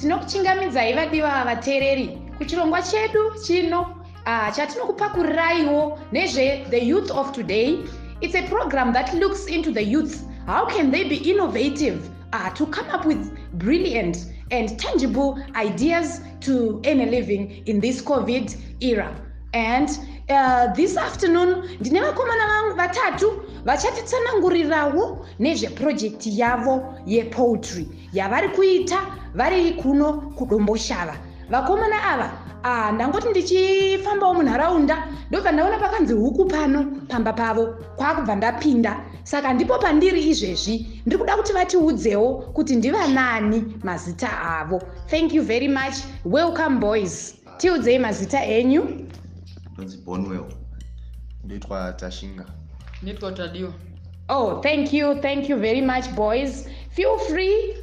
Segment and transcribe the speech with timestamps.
[0.00, 2.18] tinokuchingamidzai vadiwa vateereri.
[2.38, 3.80] Kuchirongwa chedu chino
[4.26, 4.50] uh,
[6.84, 7.78] youth of today.
[8.20, 10.24] It's a program that looks into the youth.
[10.46, 12.10] How can they be innovative?
[12.32, 18.02] Uh, to come up with brilliant and tangible ideas to earn a living in this
[18.02, 19.14] covid era.
[19.54, 19.88] And
[20.28, 23.32] uh, this afternoon ndine vakomana vangu vatatu
[23.64, 28.98] vachatitsanangurirawo nezveprojekti yavo yepoultry yavari kuita
[29.34, 31.16] vari kuno kudomboshava
[31.50, 32.32] vakomana ava
[32.64, 37.66] uh, ndangoti ndichifambawo munharaunda ndobva ndaona pakanzi huku pano pamba pavo
[37.96, 39.00] kwakubva ndapinda.
[39.22, 44.82] Saka ndipo pandiri izvezvi ndiri kuda kuti vatiudzewo kuti ndivanani mazita avo.
[45.06, 45.94] Thank you very much.
[46.24, 47.34] Welcome boys.
[47.56, 49.06] Tiudzei mazita enyu
[49.78, 50.44] ndonzi bonwell
[51.44, 52.44] ndoitwa tashinga
[53.02, 53.72] nitwa tadiwa
[54.30, 55.14] Oh, thank you.
[55.22, 56.68] Thank you very much, boys.
[56.90, 57.76] Feel free.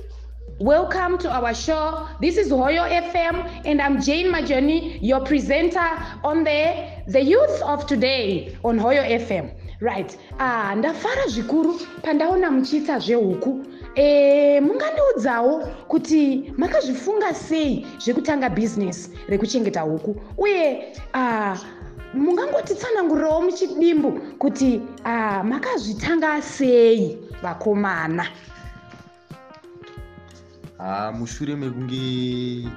[0.60, 2.08] Welcome to our show.
[2.22, 5.90] This is Hoyo FM, and I'm Jane Majoni, your presenter
[6.24, 9.50] on the the youth of today on Hoyo FM.
[9.82, 10.16] Right.
[10.40, 13.66] Ah, ndafara zvikuru pandaona muchiita zvehuku.
[13.96, 21.56] E, mungandiudzawo kuti makazvifunga sei zvekutanga business rekuchengeta huku uye ah,
[22.16, 28.26] mungangotitsanangurirawo muchidimbu kuti ah, makazvitanga sei vakomana?
[30.78, 32.70] Ha mushure mekunge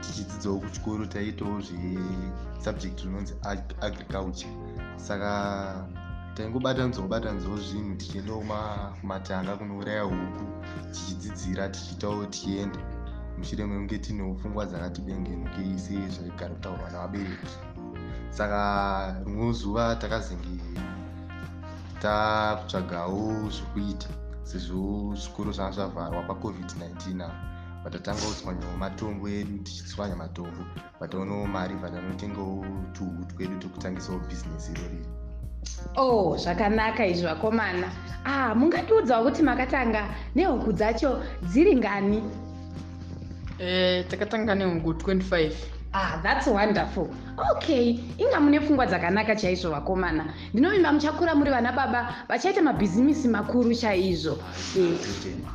[0.00, 4.50] tichidzidzawo kuchikoro taiitawo zvesubject rinonzi ag- agriculture.
[4.96, 5.86] Saka
[6.34, 10.44] taingobatanidzawo batanidzawo zvinhu tichiendawo kuma- kumatanga kunouraya huku
[10.92, 12.78] tichidzidzira tichiitawo tichienda
[13.38, 17.46] mushure mekunge tinewo pfungwa dzakatibengenuke sezvaigara kutaurwa navabereki
[18.34, 20.58] saka rimwe zuva takazenge
[22.02, 24.08] takutsvagawo zvokuita
[24.42, 30.62] sezvo zvikoro zvanga zvavharwa pacovid-19 apa vatatanga kutswanyawo matombo edu tichitswanya matombo.
[31.00, 35.00] Vatoonawo mari vatanotengawo tuhu twedu tokutangisawo bhizinesi irori
[35.96, 37.88] oh zvakanaka izvi vakomana.
[38.24, 42.22] Ah, mungandiudzawo kuti makatanga nehuku dzacho dziri ngani?
[43.58, 45.52] Eh, takatanga nehuku 25
[45.94, 47.08] ah, that's wonderful.
[47.56, 50.34] Okay inga mune pfungwa dzakanaka chaizvo vakomana.
[50.52, 54.38] Ndinovimba muchakura muri vana baba vachaita mabhizimisi makuru chaizvo.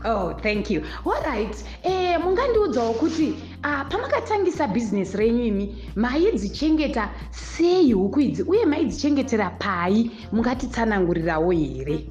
[0.05, 0.81] Oh thank you.
[1.05, 9.49] Allright eh, mungandiudzawo kuti ah, pamakatangisa bhizinesi renyu imi maidzichengeta sei huku idzi uye maidzichengetera
[9.49, 10.11] pai?
[10.31, 12.09] Mungatitsanangurirawo here?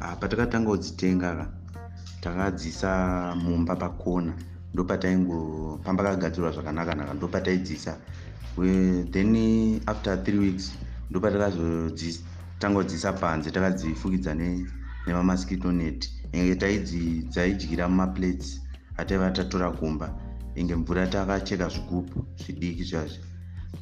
[0.00, 1.46] Ah, patakatanga kudzitenga ka
[2.20, 4.32] takadzisa mumba pakona
[4.74, 7.98] ndopataingo pamba kagadzirwa zvakanaka naka ndopataidzisa.
[9.12, 10.72] Then after three weeks
[11.10, 14.66] ndopatakazotanga kudzisa panze takadzifukidza ne-
[15.06, 16.10] nemamosquito net.
[16.32, 18.60] Inge taidzi dzaidyira mumaplates
[18.96, 20.10] ataiva tatora kumba
[20.54, 23.24] inge mvura takacheka zvigubhu zvidiki zvazvo.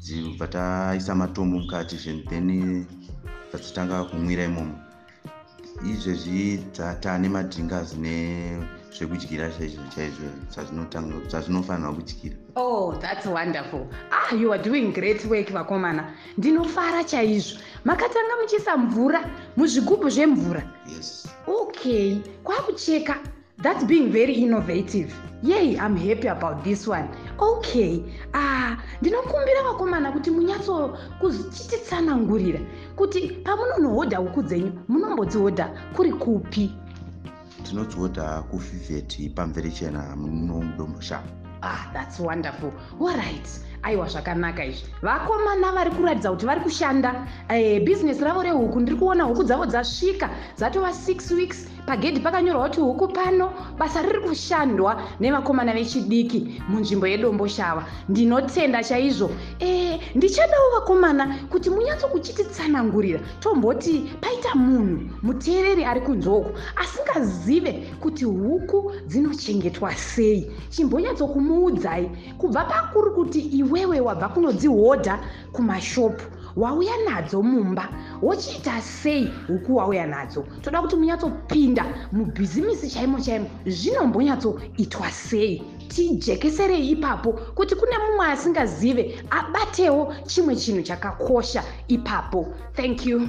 [0.01, 2.87] Dzibva taisa matombo mukati zvinhu then
[3.51, 4.86] dzatitanga kumwira imomo
[5.85, 6.65] izvezvi
[7.01, 12.37] taane madringas nezvekudyira chaizvo chaizvo zvazvinotanga- zvazvinofanirwa kudyira.
[12.57, 13.87] Oh that's wonderful.
[14.11, 16.15] Ah you are doing great work vakomana.
[16.39, 17.61] Ndinofara chaizvo.
[17.85, 19.21] Makatanga muchiisa mvura
[19.57, 20.63] muzvigubhu zvemvura.
[20.97, 21.29] Yes.
[21.47, 23.17] Okay kwakucheka
[23.67, 25.13] that's being very innovative.
[25.43, 27.09] Yey i'm happy about this one.
[27.39, 28.01] Okay
[28.33, 32.61] ah ndinokumbira vakomana kuti munyatso kuchititsanangurira
[32.97, 36.73] kuti pamunonohodha huku dzenyu munombodzihodha kuri kupi?
[37.63, 41.29] Tinodziodha kufivheti pamvere chena munomudomboshava
[41.63, 42.71] ah that's wonderful.
[43.01, 43.49] Allright
[43.83, 44.87] aiwa zvakanaka izvi.
[45.03, 47.27] Vakomana vari kuratidza kuti vari kushanda.
[47.49, 52.81] Eh, bhizinesi ravo rehuku ndiri kuona huku dzavo dzasvika dzatova 6 weeks pagedhi pakanyorwa kuti
[52.81, 59.31] huku pano basa riri kushandwa nevakomana vechidiki munzvimbo yedomboshava ndinotenda chaizvo.
[59.61, 69.95] E, ndichadawo vakomana kuti munyatsokuchititsanangurira tomboti paita munhu muteereri ari kunzoku asingazive kuti huku dzinochengetwa
[69.95, 70.51] sei.
[70.71, 75.19] Chimbonyatsokumuudzai kubva pakuri kuti iwewe wabva kunodzihodha
[75.53, 76.25] kumashopu
[76.57, 77.89] wauya nadzo mumba
[78.23, 80.45] wochiita sei huku wauya nadzo?
[80.63, 85.63] Toda kuti munyatsopinda mubhizimisi chaimo chaimo zvinombonyatsoitwa sei?
[85.89, 92.55] Tijekeserei ipapo kuti kune mumwe asingazive abatewo chimwe chinhu chakakosha ipapo.
[92.75, 93.29] Thank you.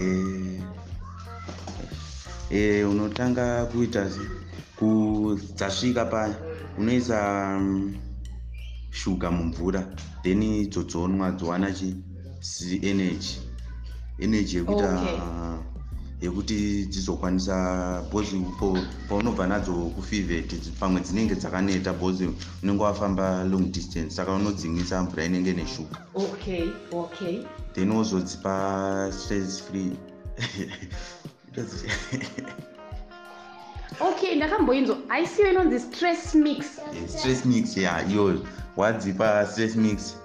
[0.00, 0.62] Eh,
[2.50, 4.06] eh, unotanga kuita
[5.54, 6.34] dzasvika paya
[6.78, 7.94] unoisa mm,
[8.90, 9.86] shuga mumvura
[10.22, 11.76] then dzodzonwa dzowana chi?
[11.78, 12.05] si-
[12.82, 13.36] energy
[14.18, 15.18] energy yekuita Okay.
[16.20, 18.42] yekuti dzizokwanisa bhozi
[19.08, 22.28] paunobva nadzo kufivhet pamwe dzinenge dzakaneta bhozi
[22.62, 27.44] unenge wafamba long distance saka unodzingisa mvura inenge neshuga okay okay.
[27.74, 29.92] Then wozodzipa stress free.
[34.00, 34.96] Okay ndakamboinzwa.
[35.08, 36.66] Aisiyo inonzi stress mix.
[37.08, 38.46] Stress mix ya iyoyo
[38.76, 40.16] wadzipa stress mix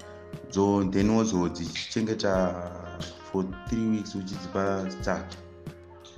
[0.51, 2.53] dzo then wozodzichengeta
[3.31, 5.38] for three weeks uchidzipa start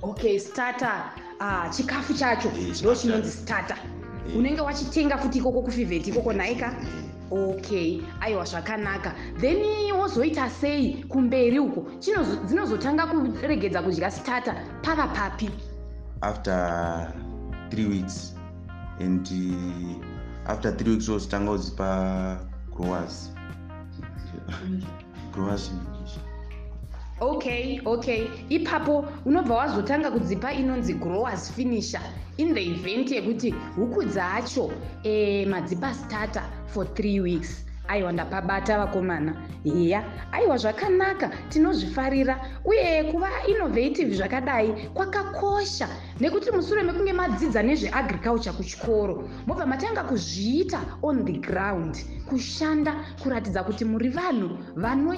[0.02, 1.12] okay starter.
[1.40, 2.48] Uh, chikafu chacho.
[2.48, 3.42] Eh, ndo chinonzi chacho.
[3.42, 3.76] starter.
[4.28, 4.36] Eh.
[4.36, 6.74] unenge wachitenga futi ikoko kufivheti ikoko naika
[7.30, 8.02] okay.
[8.20, 9.14] Aiwa zvakanaka.
[9.40, 11.86] Then wozoita sei kumberi uko?
[12.46, 15.50] Dzinozotanga kuregedza kudya starter pava papi?
[16.20, 17.12] After
[17.70, 18.34] three weeks.
[19.00, 22.38] And uh, after three weeks wozotanga kudzipa
[22.70, 23.30] growers
[25.32, 25.70] growers
[27.20, 28.28] okay okay.
[28.48, 32.02] Ipapo unobva wazotanga kudzipa inonzi growers finisher
[32.36, 39.36] in the event yekuti huku dzacho e, madzipa starter for three weeks aiwa ndapabata vakomana.
[39.64, 42.40] Iya aiwa zvakanaka tinozvifarira.
[42.64, 45.88] Uye kuva innovative zvakadai kwakakosha.
[46.20, 51.96] Nekuti mushure mekunge madzidza nezveagriculture kuchikoro mobva matanga kuzviita on the ground
[52.28, 54.58] kushanda kuratidza kuti muri vanhu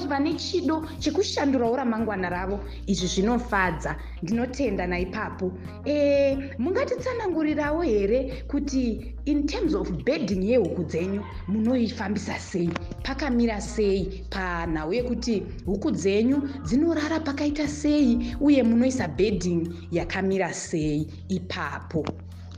[0.09, 2.61] vane chido chekushandurawo ramangwana ravo.
[2.87, 3.97] Izvi zvinofadza.
[4.23, 5.53] Ndinotenda naipapo.
[5.85, 12.56] E, mungatitsanangurirawo here kuti in terms of bedding yehuku dzenyu munoifambisa sei
[13.03, 14.25] pakamira sei.
[14.31, 22.05] Panhau yekuti huku dzenyu dzinorara pakaita sei uye munoisa bedding yakamira sei ipapo.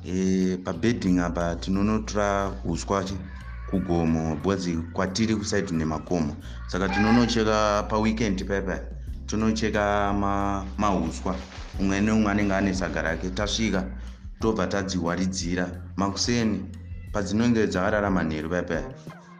[0.04, 3.16] E, pabedding apa tinonotora uswa chi-
[3.70, 6.36] kugomo bcause kwatiri kusaidi nemakomo.
[6.66, 8.80] Saka tinonocheka paweekend paipai
[9.26, 11.34] tonocheka ma- mauswa
[11.80, 13.84] umwe neumwe anenge ane saga rake tasvika
[14.40, 16.60] tobva tadzihwaridzira makuseni
[17.12, 18.84] padzinenge dzakarara manheru paipai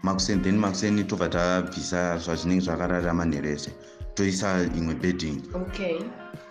[0.03, 3.71] makuseni then makuseni tobva tabvisa zvazvinenge zvakarara manheru ese
[4.15, 5.99] toisa imwe bedding okay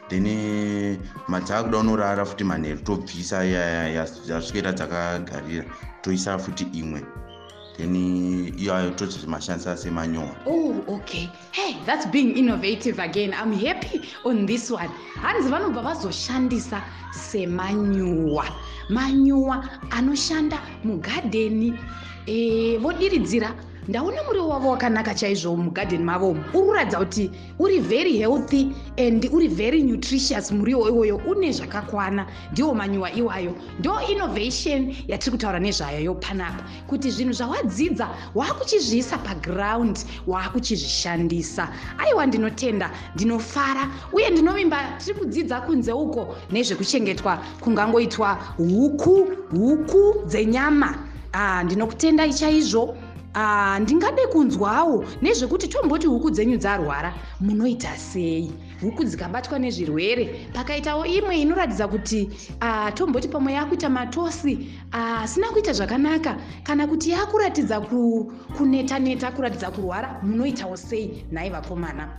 [0.10, 0.98] then
[1.28, 5.66] madzakuda unorara futi manheru tobvisa ya- ya- yasvikaita dzakagarira
[6.02, 7.02] toisa futi imwe
[7.78, 7.96] then
[8.58, 11.30] iyayo tozomashandisa semanyowa Oh, okay.
[11.52, 13.34] Hey, that's being innovative again.
[13.34, 14.90] I'm happy on this one.
[15.22, 18.46] Hanzi vanobva vazoshandisa semanyuwa.
[18.90, 21.80] Manyuwa anoshanda mugadheni.
[22.28, 23.54] E, vodiridzira.
[23.88, 26.32] Ndaona muriwo wavo wakanaka chaizvo mugadheni mavo.
[26.54, 30.52] Uri kuratidza kuti uri very healthy and uri very nutritious.
[30.52, 32.28] Muriwo iwoyo une zvakakwana.
[32.52, 33.56] Ndiwo manyuwa iwayo.
[33.80, 41.70] Ndo innovation yatiri kutaura nezvayo panapa kuti zvinhu zvawadzidza waakuchizviisa paground waakuchizvishandisa.
[41.98, 51.07] Aiwa ndinotenda ndinofara uye ndinovimba tiri kudzidza kunze uko nezvekuchengetwa kungangoitwa huku huku dzenyama
[51.40, 52.98] Ah, ndinokutendai chaizvo.
[53.34, 58.52] Ah, ndingade kunzwawo nezvekuti tomboti huku dzenyu dzarwara munoita sei?
[58.82, 60.50] Huku dzikabatwa nezvirwere.
[60.54, 62.30] Pakaitawo imwe inoratidza kuti
[62.62, 66.38] ah, tomboti pamwe yakuita matosi ah, asina kuita zvakanaka.
[66.64, 71.26] Kana kuti yakuratidza ku- kuneta-neta kuratidza kurwara munoitawo sei?
[71.32, 72.10] Nhai vakomana.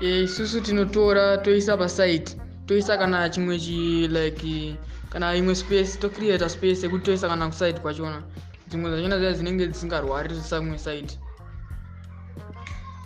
[0.00, 2.36] Eh, isusu tinotora toisa pasaiti.
[2.66, 4.74] Toisa kana chimwe chi like
[5.10, 8.22] kana imwe space tocreata space yekuti toisa kana kusaidi kwachona
[8.68, 11.18] dzimwe zvachona zia dzinenge dzisingarwari toisa kumwe saidi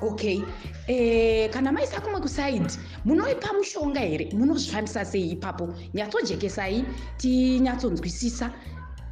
[0.02, 0.42] okay.
[0.86, 4.30] E, kana maisa kumwe kusaidi munoipa mushonga here?
[4.32, 5.74] Munozvifambisa sei ipapo?
[5.94, 6.84] Nyatsojekesai
[7.16, 8.50] tinyatsonzwisisa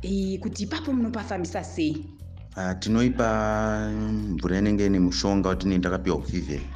[0.03, 2.07] e, kuti ipapo munopafambisa sei?
[2.57, 6.67] Ah, tinoipa mvura inenge ine mushonga watinenge takapiwa kufivheri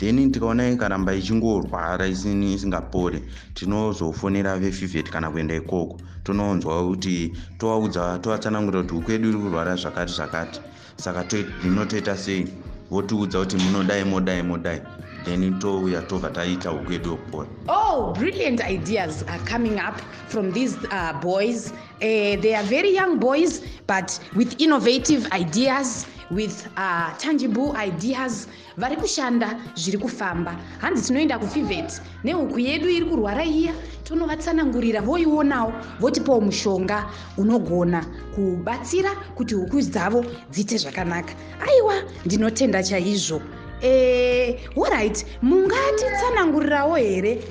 [0.00, 3.22] then tikaona ikaramba ichingorwara isingapori
[3.54, 6.00] tinozofonera vefivheti kana kuenda ikoko.
[6.24, 10.60] Tonoonzwa kuti tovaudza tovatsanangurira kuti huku yedu iri kurwara zvakati zvakati.
[10.96, 12.46] Saka toi- ndinotoita sei?
[12.90, 14.80] Votiudza kuti munodai modai modai.
[15.24, 17.48] Then touya tobva taita huku yedu yokupora.
[17.68, 21.72] Oh, brilliant ideas are coming up from these uh, boys.
[22.02, 28.46] Uh, they are very young boys, but with innovative ideas, with uh, tangible ideas.
[28.80, 30.56] vari kushanda zviri kufamba.
[30.78, 33.72] Hanzi tinoenda kufivet nehuku yedu iri kurwara iya
[34.04, 37.06] tonovatsanangurira voionawo votipawo mushonga
[37.36, 41.34] unogona kubatsira kuti huku dzavo dziite zvakanaka.
[41.68, 41.94] Aiwa
[42.24, 43.42] ndinotenda chaizvo.
[43.82, 47.42] E, oright mungatitsanangurirawo here?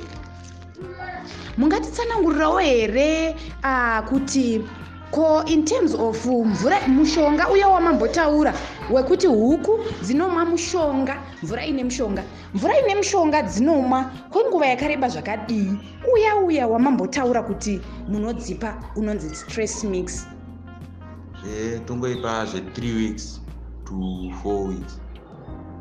[1.57, 4.61] Mungatitsanangurirawo here uh, kuti
[5.11, 8.53] ko in terms of mvura mushonga uya wamambotaura
[8.91, 12.23] wekuti huku dzinomwa mushonga mvura ine mushonga.
[12.53, 15.77] Mvura ine mushonga dzinomwa kwenguva yakareba zvakadii?
[16.13, 20.27] Uya uya wamambotaura kuti munodzipa unonzi stress mix.
[21.43, 23.41] Zvetongoipa zve3 weeks
[23.85, 24.99] to 4 weeks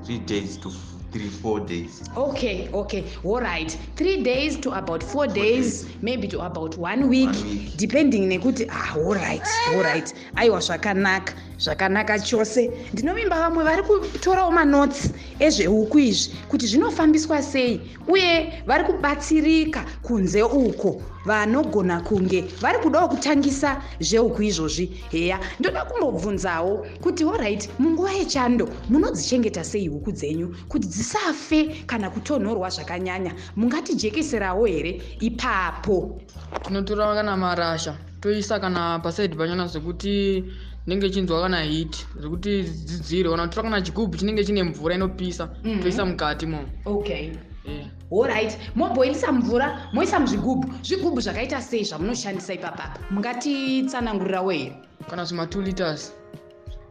[0.07, 0.71] 3 days to
[1.13, 2.03] 3 4 days.
[2.17, 3.71] Okay okay all right.
[3.97, 7.77] Three days to about four days maybe to about one week, One week.
[7.77, 10.13] depending nekuti ah all right all right.
[10.37, 12.71] Aiwa zvakanaka zvakanaka chose.
[12.93, 21.03] Ndinovimba vamwe vari kutorawo manotsi ezveuku izvi kuti zvinofambiswa sei uye vari kubatsirika kunze uko.
[21.25, 24.87] Vanogona kunge vari kudawo kutangisa zveuku izvozvi.
[25.11, 32.71] Heya ndoda kumbobvunzawo kuti oright munguva yechando munodzichengeta sei huku dzenyu kuti dzisafe kana kutonhorwa
[32.71, 33.35] zvakanyanya.
[33.57, 36.21] Mungatijekeserawo here ipapo?
[36.63, 40.45] Tinotora kana marasha toisa kana pasaidi panyana zvekuti
[40.85, 45.83] chinenge chinzwa kana hiti zvekuti dzidzire kana kutora kana chigubhu chinenge chine mvura inopisa Mhm.
[45.83, 46.65] toisa mukati mo.
[46.85, 47.31] Okay.
[47.69, 47.87] Eh.
[48.13, 50.73] allright mobhoilisa mvura moisa muzvigubhu.
[50.83, 54.73] Zvigubhu zvakaita sei zvamunoshandisa ipapapa mungatitsanangurirawo here
[55.11, 56.18] kana zvima 2 liters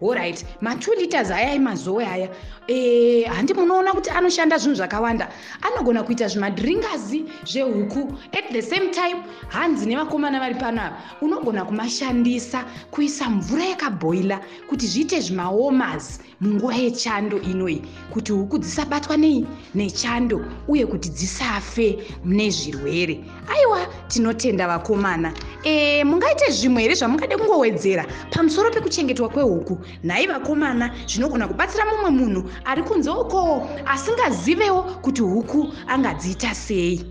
[0.02, 2.30] allright ma2 liters aya emazowe aya
[2.68, 5.30] e, handi munoona kuti anoshanda zvinhu zvakawanda.
[5.62, 8.18] Anogona kuita zvimadhiringazi zvehuku.
[8.34, 14.40] At the same time hanzi nevakomana vari pano ava unogona kumashandisa kuisa mvura yakabhoila
[14.70, 17.82] kuti zviite zvimawomas munguva yechando inoi
[18.14, 25.34] kuti huku dzisabatwa nei nechando uye kuti dzisafe nezvirwere aiwa tinotenda vakomana.
[25.64, 32.50] E, mungaite zvimwe here zvamungade kungowedzera pamusoro pekuchengetwa kwehuku nhai vakomana zvinogona kubatsira mumwe munhu
[32.66, 37.06] ari kunze uko asingazivewo kuti huku angadziita sei.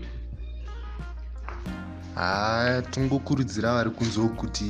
[2.15, 4.65] Ha tingokurudzira vari kunzewo kuti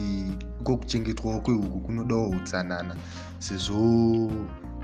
[0.62, 2.96] iko kuchengetwawo kwehuku kunodawo utsanana
[3.40, 4.32] sezvo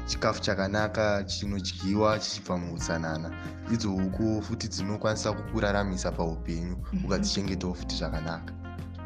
[0.05, 3.31] chikafu chakanaka chinodyiwa chichibva muutsanana
[3.73, 7.05] idzo huku futi dzinokwanisa kukuraramisa paupenyu Mhm.
[7.05, 8.53] ukadzichengetawo futi zvakanaka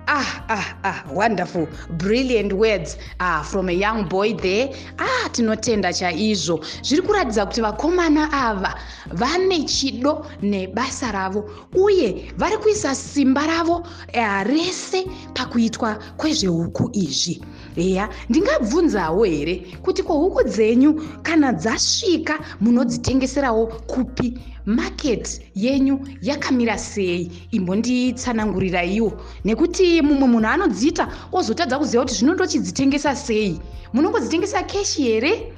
[0.07, 4.69] ah ah ah wonderful brilliant words ah, from a young boy there.
[4.99, 6.59] Ah tinotenda chaizvo.
[6.81, 8.75] Zviri kuratidza kuti vakomana ava
[9.13, 13.83] vane chido nebasa ravo uye vari kuisa simba ravo
[14.13, 17.41] eh, rese pakuitwa kwezvehuku izvi
[17.77, 20.93] eya ndingabvunzawo here kuti ko huku dzenyu
[21.23, 24.37] kana dzasvika munodzitengeserawo kupi?
[24.65, 27.31] Maketi yenyu yakamira sei?
[27.51, 33.59] Imbonditsanangurirayiwo nekuti mumwe munhu anodziita ozotadza kuziva kuti zvinondochidzitengesa sei?
[33.93, 35.53] Munongodzitengesa keshi here?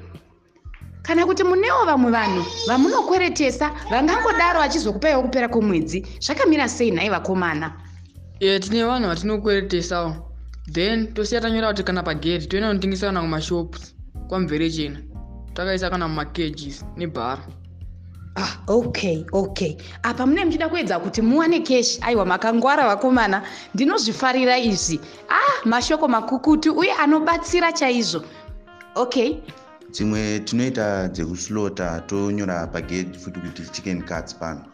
[1.02, 7.74] Kana kuti munewo vamwe vanhu vamunokweretesa vangangodaro vachizokupaiwo kupera kwemwedzi zvakamira sei nhai vakomana?
[8.40, 10.29] E tine vanhu vatinokweretesawo
[10.72, 13.96] then tosiya tanyora kuti kana pagedhi toenda kunotengesa kana kumashops
[14.28, 15.00] kwamvere chena.
[15.54, 17.44] Takaisa kana mumacages nebhara.
[18.36, 19.78] Ah okay okay.
[20.04, 22.00] Apa mune muchida kuedza kuti muwane keshi?
[22.02, 23.44] Aiwa makangwara vakomana.
[23.74, 25.00] Ndinozvifarira izvi.
[25.30, 28.24] Ah mashoko makukutu uye anobatsira chaizvo.
[28.96, 29.38] Okay.
[29.92, 34.66] Dzimwe tinoita dzekuslota tonyora pagedhi futi kuti chicken cuts pano.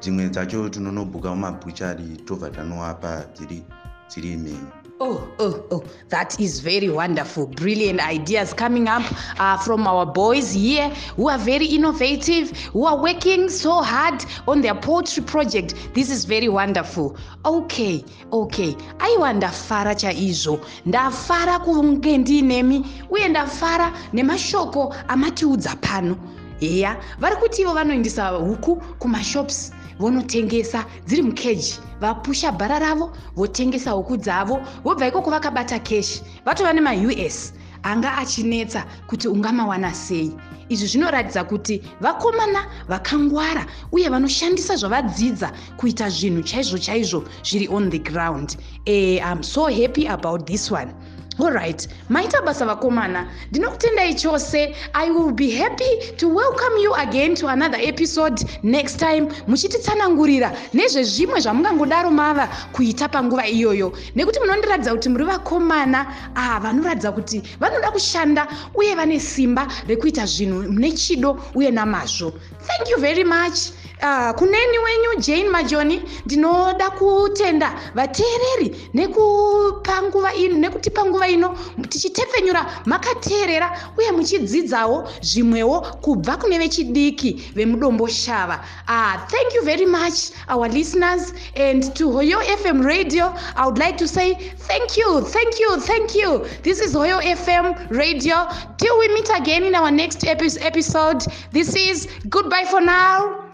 [0.00, 3.62] Dzimwe dzacho tinonobhuka mumabhuchari tobva tanovapa dziri
[4.08, 7.46] dziri imheni Oh, oh, oh, that is very wonderful.
[7.48, 9.02] Brilliant ideas coming up
[9.38, 14.62] uh, from our boys here who are very innovative, who are working so hard on
[14.62, 15.74] their poetry project.
[15.92, 17.14] This is very wonderful.
[17.44, 18.74] Okay, okay.
[18.98, 26.16] I aiwa ndafara chaizvo ndafara kunge ndiinemi uye ndafara nemashoko amatiudza pano
[26.60, 31.80] eya vari kuti ivo vanoendesa huku kumashops vonotengesa dziri mukeji.
[32.00, 39.28] Vapusha bhara ravo votengesa huku dzavo vobva ikoko vakabata keshi vatova nemaus anga achinetsa kuti
[39.28, 40.32] ungamawana sei.
[40.68, 47.98] Izvi zvinoratidza kuti vakomana vakangwara uye vanoshandisa zvavadzidza kuita zvinhu chaizvo chaizvo zviri on the
[47.98, 48.56] ground.
[48.86, 50.92] E, i'm so happy about this one
[51.38, 53.28] allright maita basa vakomana.
[53.50, 59.28] Ndinokutendai chose i will be happy to welcome you again to another episode next time
[59.46, 63.92] muchititsanangurira nezvezvimwe zvamungangodaro mava kuita panguva iyoyo.
[64.14, 70.62] Nekuti munondiratidza kuti muri vakomana ah, vanoratidza kuti vanoda kushanda uye vane simba rekuita zvinhu
[70.62, 72.32] nechido uye namazvo.
[72.66, 73.70] Thank you very much
[74.02, 77.72] Uh, kuneni wenyu jane majoni ndinoda kutenda.
[77.94, 81.56] Vateereri nekupanguva ino nekuti panguva ino
[81.88, 88.60] tichitepfenyura makateerera uye muchidzidzawo zvimwewo kubva kune vechidiki vemudomboshava.
[88.88, 93.96] Uh, thank you very much our listeners and to hoyo fm radio i would like
[93.96, 94.34] to say
[94.68, 96.44] thank you thank you thank you.
[96.62, 98.46] This is hoyo fm radio.
[98.76, 103.45] Till we meet again in our next epi- episode this is goodbye for now.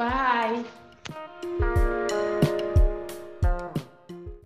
[0.00, 0.64] Bye.